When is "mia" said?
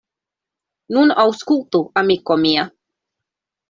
2.45-2.69